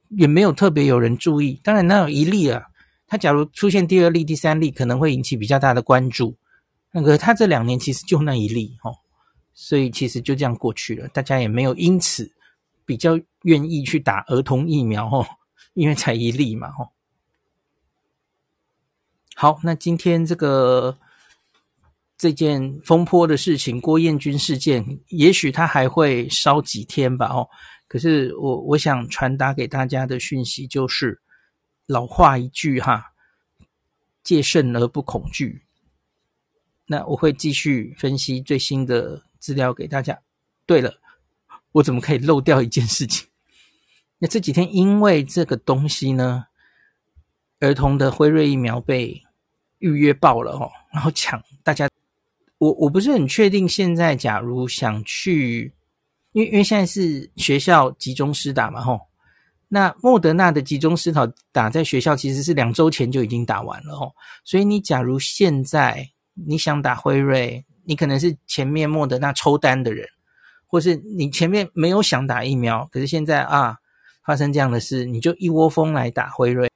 [0.09, 1.59] 也没有特别有人注意。
[1.63, 2.65] 当然，那有一例啊。
[3.09, 6.37] 他假如出现第二例、第三例，可能会引起比较大的关注。
[6.91, 8.93] 那个他这两年其实就那一例哦，
[9.55, 12.31] 所以其实就这样过去了，大家也没有因此
[12.85, 15.25] 比较愿意去打儿童疫苗哦，
[15.73, 16.89] 因为才一例嘛哦。
[19.35, 20.95] 好，那今天这个
[22.15, 27.49] 这件风波的事情，郭彦军事件，也许他还会烧几天吧哦。
[27.87, 31.19] 可是我我想传达给大家的讯息就是。
[31.89, 33.13] 老话一句哈，
[34.23, 35.63] 戒慎而不恐惧。
[36.85, 40.19] 那我会继续分析最新的资料给大家。
[40.67, 40.93] 对了，
[41.71, 43.27] 我怎么可以漏掉一件事情？
[44.19, 46.45] 那这几天因为这个东西呢，
[47.59, 49.23] 儿童的辉瑞疫苗被
[49.79, 51.89] 预约爆了哦，然后抢大家。
[52.59, 55.73] 我我不是很确定，现在假如想去，
[56.33, 59.08] 因为因为现在是学校集中施打嘛，吼。
[59.71, 64.11] 那莫德纳的集中施打打在学校其实是两周前就已经打完了哦，
[64.43, 66.03] 所以你假如现在
[66.33, 70.07] 你想打辉瑞，你可能是前面莫德纳抽单的人，
[70.65, 73.75] 或是你前面没有想打疫苗，可是现在啊，
[74.25, 76.67] 发生这样的事，你就一窝蜂来打辉瑞。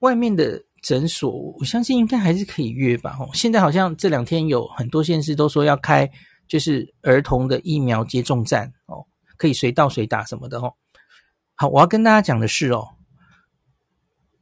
[0.00, 3.16] 外面的诊所，我相信应该还是可以约吧。
[3.18, 6.08] 哦，现在好像这两天有很多县市都说要开，
[6.46, 9.04] 就是儿童的疫苗接种站哦，
[9.36, 10.72] 可以随到随打什么的哦。
[11.56, 12.86] 好，我要跟大家讲的是哦，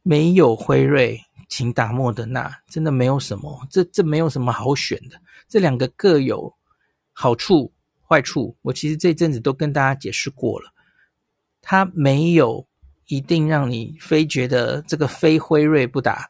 [0.03, 6.53] 没有辉瑞，请打莫德纳，真的没有什么，这这没有什么好选的，这两个各有
[7.11, 7.73] 好处
[8.07, 8.55] 坏处。
[8.61, 10.71] 我其实这阵子都跟大家解释过了，
[11.61, 12.67] 它没有。
[13.07, 16.27] 一定让你非觉得这个非辉瑞不打，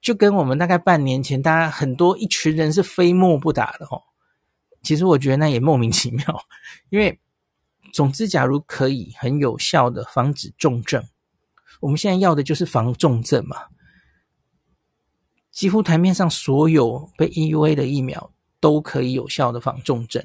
[0.00, 4.00] 就跟我们大概半年前，大家很多一群人是非莫不打的哦。
[4.82, 6.24] 其实我觉得那也莫名其妙，
[6.90, 7.20] 因为
[7.94, 11.04] 总之，假如可以很有效的防止重症，
[11.78, 13.56] 我们现在要的就是防重症嘛。
[15.52, 20.20] 几乎台面上所有被 EUA 的疫苗都可以有效的防重症，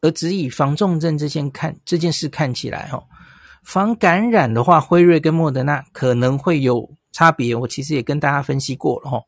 [0.00, 3.08] 而只以防重症这件看这件事看起来哦。
[3.64, 7.52] 防感染的话，辉瑞跟莫德纳可能会有差别。
[7.56, 9.24] 我其实也跟大家分析过了齁。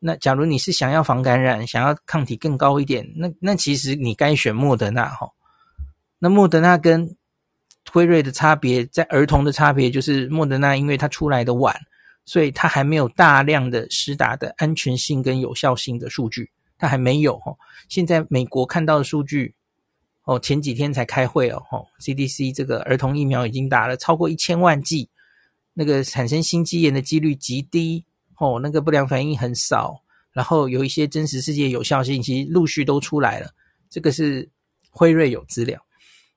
[0.00, 5.30] 那假如你是想要防感染，想要抗体更高一点，那那其实你该选莫德纳齁。
[6.18, 7.16] 那莫德纳跟
[7.92, 11.78] 辉瑞的差别，在儿童的差别就是莫德纳因为它出来的晚，
[12.24, 17.56] 所以它还没有大量的实打的安全性跟有效性的数据，它还没有哦。
[17.88, 19.54] 现在美国看到的数据。
[20.24, 25.08] 哦，前几天才开会哦，哦，CDC 这个儿童疫苗已经打了超过一千万剂，
[25.72, 28.04] 那个产生心肌炎的几率极低，
[28.40, 33.48] 哦，那个不良反应很少，然后有一些真实世界有效信息陆续都出来了，
[33.88, 34.50] 这个是
[34.90, 35.80] 辉瑞有资料。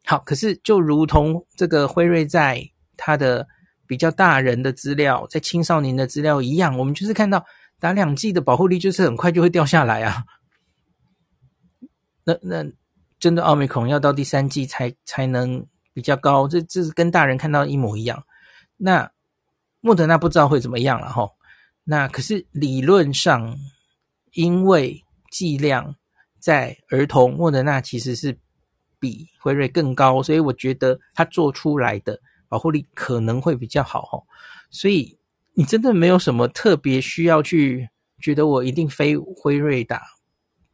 [0.05, 2.61] 好，可是就如同这个辉瑞在
[2.95, 3.47] 它的
[3.87, 7.43] 比较大人的资料，在青少年的资料一样，我们就是看到
[7.79, 10.23] 打两剂的保护力就是很快就会掉下来啊，
[12.23, 12.63] 那那。
[13.19, 18.21] 真的奥密克戎要到第三剂才才能比较高，这这是跟大人看到一模一样。
[18.75, 19.09] 那
[19.79, 21.25] 莫德纳不知道会怎么样了哈。
[21.83, 23.57] 那可是理论上，
[24.33, 25.95] 因为剂量
[26.39, 28.37] 在儿童，莫德纳其实是
[28.99, 34.23] 比辉瑞更高，所以我觉得它做出来的保护力可能会比较好哈。
[34.69, 35.17] 所以
[35.53, 40.03] 你真的没有什么特别需要去觉得我一定非辉瑞打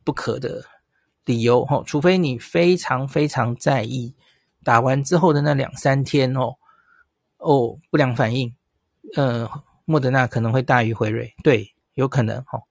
[0.03, 0.64] 不可的。
[1.26, 4.16] 理由哈，除非你非常非常在意
[4.64, 6.55] 打完之后的那两三天哦
[7.38, 8.51] 哦不良反应，
[9.16, 9.47] 呃，
[9.89, 12.61] 莫德纳可能会大于辉瑞，对，有可能哈，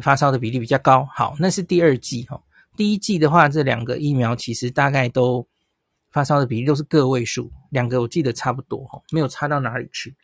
[0.00, 1.04] 发烧的比例比较高。
[1.12, 2.40] 好，那是第二季哈，
[2.76, 5.44] 第一季的话，这两个疫苗其实大概都
[6.12, 10.14] 发烧的比例都是个位数，两个我记得差不多哈，没有差到哪里去。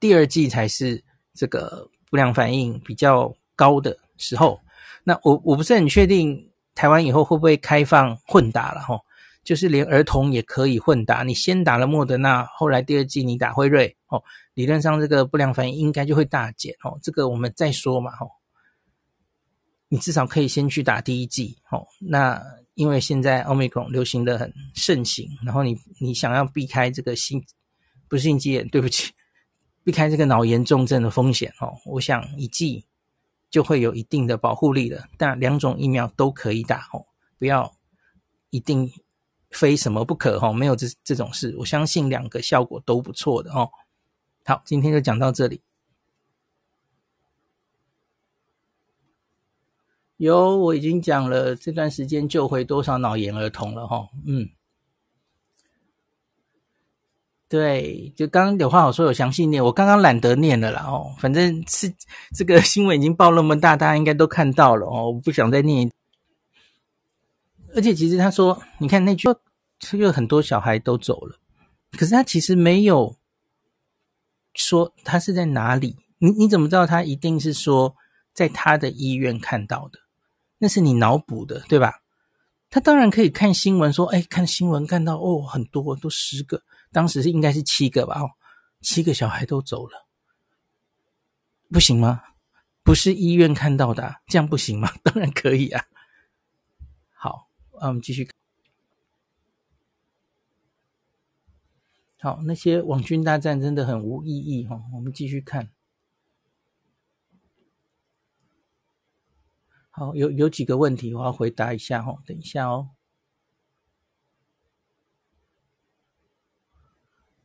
[0.00, 1.00] 第二季才是
[1.34, 4.60] 这个不良反应比较高的时候。
[5.04, 9.00] 那我我不是很确定台湾以后会不会开放混打了齁，
[9.44, 11.22] 就是连儿童也可以混打。
[11.22, 14.22] 你先打了莫德纳，后来第二剂你打辉瑞，哦，
[14.54, 16.98] 理论上这个不良反应应该就会大减哦。
[17.02, 18.28] 这个我们再说嘛，齁。
[19.88, 21.86] 你至少可以先去打第一剂，哦。
[22.00, 22.42] 那
[22.74, 27.42] 因为现在奥密克戎流行的很盛行，然后你你想要避开这个心
[28.08, 29.12] 不是心肌炎，对不起，
[29.84, 31.72] 避开这个脑炎重症的风险哦。
[31.86, 32.84] 我想一剂。
[33.52, 37.04] 就会有一定的保护力了，但两种疫苗都可以打哦，
[37.38, 37.70] 不要
[38.48, 38.90] 一定
[39.52, 43.70] 非什么不可哦，没有这这种事，我相信两个效果都不错的哦。
[44.44, 45.60] 好，今天就讲到这里。
[50.16, 54.48] 有，我已经讲了这段时间救回多少脑炎儿童了哈，嗯。
[57.48, 61.92] 对，就刚刚有话好说，有详细念，我刚刚懒得念了啦哦，反正是
[62.34, 65.90] 这个新闻已经报那么大，大家应该都看到了哦，我不想再念。
[67.74, 69.28] 而且其实他说，你看那句，
[69.80, 71.38] 是有很多小孩都走了，
[71.92, 73.16] 可是他其实没有
[74.54, 77.94] 说他是在哪里，你你怎么知道他一定是说
[78.34, 79.98] 在他的医院看到的？
[80.58, 82.00] 那是你脑补的，对吧？
[82.70, 86.62] 他当然可以看新闻说，哎，看新闻看到哦，很多都十个。
[86.92, 88.20] 当时是应该是七个吧？
[88.20, 88.30] 哦，
[88.80, 90.06] 七个小孩都走了，
[91.70, 92.22] 不行吗？
[92.84, 94.92] 不是医院看到的，这样不行吗？
[95.02, 95.84] 当然可以啊。
[97.82, 98.28] 好，我们继续。
[102.20, 104.84] 好，那些网军大战真的很无意义哈。
[104.94, 105.68] 我们继续看。
[109.90, 112.22] 好，有有几个问题我要回答一下哈。
[112.24, 112.90] 等一下哦。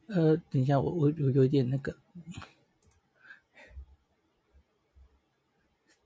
[0.05, 1.97] 呃，等一下，我我我有一点那个，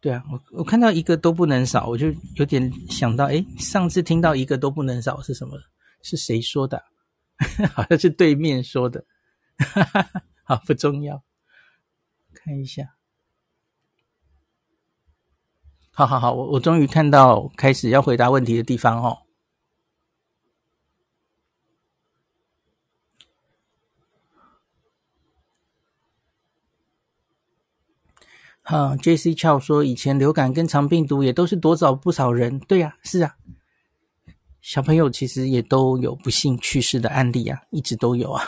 [0.01, 5.55] 对啊，我我看到一个都不能少，我就有点想到，诶，上次听到一个都不能少是什么？
[6.01, 6.83] 是谁说的？
[7.73, 9.05] 好像是对面说的，
[10.43, 11.23] 好，不重要。
[12.33, 12.95] 看一下，
[15.91, 19.19] 好好好，我我终于看到开始要回答问题的地方哦。
[28.71, 29.33] 啊，J.C.
[29.33, 32.57] Chow 说，以前流感跟肠病毒也都是夺走不少人。
[32.59, 33.35] 对呀，是啊，
[34.61, 38.41] 小朋友其实也都有不幸去世的案例啊，一直都有啊。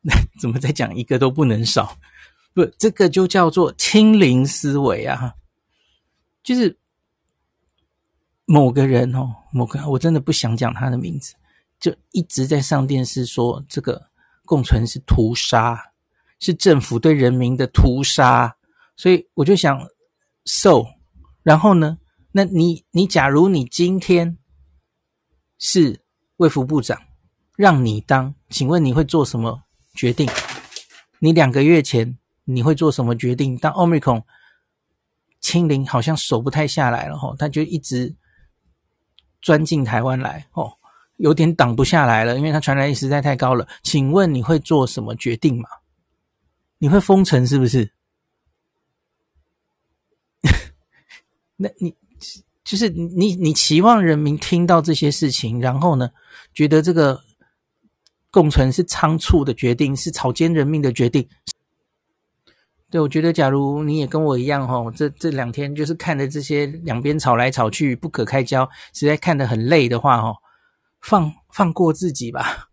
[0.00, 1.96] 那 怎么再讲一个都不能少？
[2.52, 5.32] 不，这个就叫做清零思维啊，
[6.42, 6.76] 就是
[8.44, 11.32] 某个人哦，某个我真的不想讲他的名字，
[11.78, 14.04] 就一直在上电视说这个
[14.44, 15.80] 共存是屠杀，
[16.40, 18.56] 是政府对人民的屠杀。
[18.96, 19.78] 所以我就想
[20.44, 20.84] ，so，
[21.42, 21.98] 然后呢？
[22.34, 24.38] 那你你假如你今天
[25.58, 26.00] 是
[26.38, 26.98] 卫福部长，
[27.56, 29.62] 让你当，请问你会做什么
[29.94, 30.26] 决定？
[31.18, 33.56] 你两个月前你会做什么决定？
[33.58, 34.22] 当 Omicron
[35.40, 38.16] 清零好像守不太下来了吼，他就一直
[39.42, 40.72] 钻进台湾来哦，
[41.18, 43.68] 有点挡不下来了，因为他传染力实在太高了。
[43.82, 45.68] 请问你会做什么决定吗？
[46.78, 47.92] 你会封城是不是？
[51.62, 51.94] 那你
[52.64, 56.10] 就是你，你期望人民听到这些事情，然后呢，
[56.52, 57.20] 觉得这个
[58.32, 61.28] 共存是仓促的决定，是草菅人命的决定。
[62.90, 70.34] 对，我觉得，假如你也跟我一样，吼，这这两天就是看着这些两边吵来吵去，不可开交，实在看得很累的话，吼，
[71.00, 72.68] 放放过自己吧，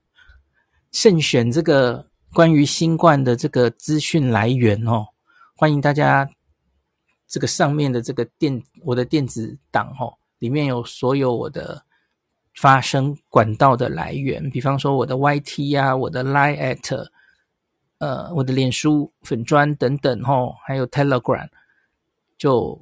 [0.92, 5.06] 慎选这个关于新冠的这个资讯来源，哦，
[5.56, 6.30] 欢迎大家。
[7.30, 11.86] 这个上面的这个电，我的电子档哦，里面有所有我的
[12.56, 17.08] 发声管道的来源，比方说我的 YT 啊，我的 Line at，
[18.00, 21.48] 呃，我的脸书粉砖等等哦，还有 Telegram，
[22.36, 22.82] 就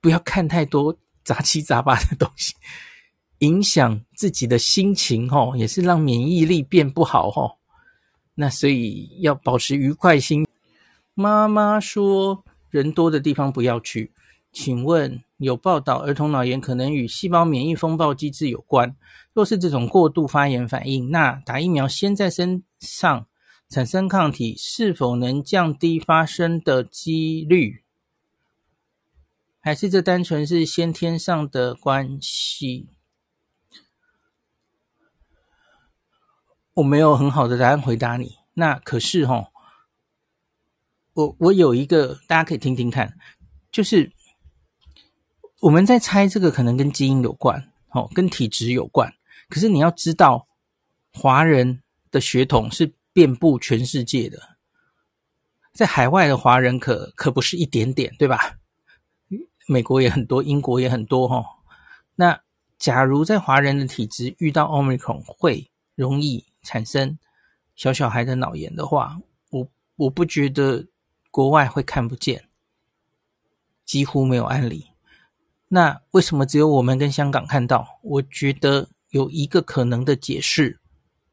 [0.00, 2.52] 不要看太多杂七杂八的东西，
[3.38, 7.58] 影响自己的心情哦，也是让免疫力变不好哦。
[8.34, 10.44] 那所以要保持愉快心。
[11.14, 12.44] 妈妈说。
[12.76, 14.12] 人多的地方不要去。
[14.52, 18.96] 请问有报道儿童脑炎可能与细胞免疫风暴机制有关？
[19.34, 23.26] 若是这种过度发炎反应，那打疫苗先在身上
[23.68, 27.82] 产生抗体，是否能降低发生的几率？
[29.60, 32.88] 还是这单纯是先天上的关系？
[36.74, 38.36] 我没有很好的答案回答你。
[38.54, 39.48] 那可是齁。
[41.16, 43.16] 我我有一个，大家可以听听看，
[43.72, 44.12] 就是
[45.62, 49.10] 我们在猜这个可能跟基因有关，哦，跟体质有关。
[49.48, 50.46] 可是你要知道，
[51.14, 54.58] 华人的血统是遍布全世界的，
[55.72, 58.58] 在海外的华人可可不是一点点，对吧？
[59.66, 61.42] 美国也很多，英国也很多，哈。
[62.16, 62.38] 那
[62.78, 67.18] 假如在华人的体质遇到 Omicron 会容易产生
[67.74, 70.86] 小小孩的脑炎的话，我我不觉得。
[71.36, 72.48] 国外会看不见，
[73.84, 74.86] 几乎没有案例。
[75.68, 77.98] 那为什么只有我们跟香港看到？
[78.00, 80.80] 我觉得有一个可能的解释，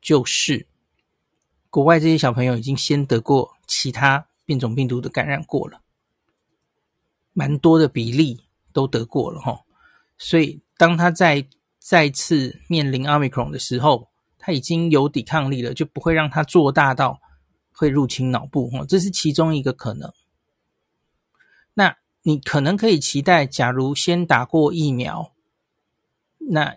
[0.01, 0.67] 就是
[1.69, 5.79] 国外这些小朋友已经先得过其他变种病毒的感染过了，
[7.31, 8.43] 蛮多的比例
[8.73, 9.61] 都得过了哈。
[10.17, 11.47] 所以当他在
[11.79, 17.21] 再次面临 Omicron 的时候，他已经有抵抗力了，就不会让他做大到。
[17.73, 20.11] 会入侵脑部，哈，这是其中一个可能。
[21.73, 25.33] 那你可能可以期待，假如先打过疫苗，
[26.37, 26.75] 那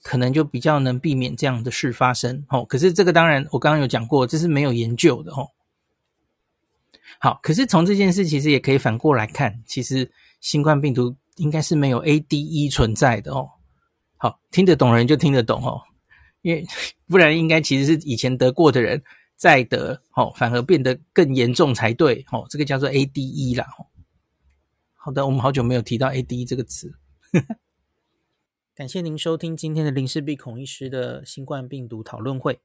[0.00, 2.64] 可能就比较能避免这样的事发生，哦。
[2.64, 5.48] 可是这个当然，我刚刚有讲过，这是没有研究的，哦。
[7.18, 10.10] 好，可是从这件事其实也可以反过来看，其实
[10.40, 13.50] 新冠病毒应该是没有 ADE 存在的哦。
[14.16, 15.82] 好，听得懂人就听得懂哦，
[16.42, 16.64] 因为
[17.08, 19.02] 不然应该其实是以前得过的人。
[19.42, 23.66] 再得，哦，反而变得更严重才对，哦，这个叫做 ADE 啦。
[24.94, 26.94] 好的，我们好久没有提到 ADE 这个词。
[28.72, 32.60] 感谢您收听今天的林氏璧孔医师的新冠病毒讨论会。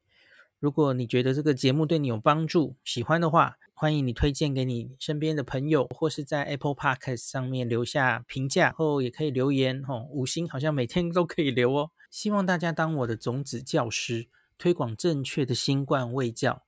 [0.59, 11.89] 如果你觉得这个节目对你有帮助，喜欢的话，欢迎你推荐给你身边的朋友，或是在 Apple Podcast 上面留下评价，后也可以留言，哦，五星好像每天都可以留哦。
[12.11, 14.27] 希望大家当我的种子教师，
[14.59, 16.66] 推广正确的新冠卫教。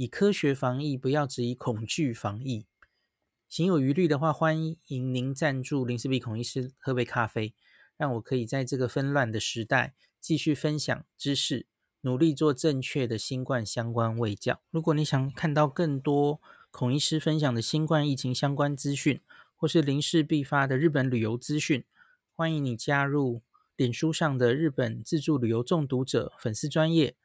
[0.00, 2.64] 以科学防疫，不要只以恐惧防疫。
[3.50, 7.52] 行有余力的话，欢迎您赞助林氏璧孔医师喝杯咖啡，
[7.98, 11.66] 让我可以在这个纷乱的时代继续分享知识，
[12.00, 14.62] 努力做正确的新冠相关卫教。
[14.70, 16.40] 如果你想看到更多
[16.70, 19.20] 孔医师分享的新冠疫情相关资讯，
[19.54, 21.84] 或是零事必发的日本旅游资讯，
[22.34, 23.42] 欢迎你加入
[23.76, 27.16] 脸书上的日本自助旅游中毒者粉丝专业。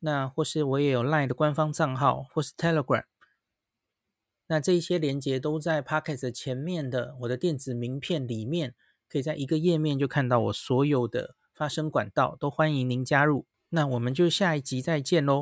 [0.00, 3.04] 那或是我也有 LINE 的官方账号，或是 Telegram。
[4.48, 8.74] 那这一些连接都在 Pocket 前面的我的电子名片里面，
[9.08, 13.46] 可以在一个页面就看到我所有的发声管道，都欢迎您加入。
[13.68, 15.38] 那我们就下一集再见喽。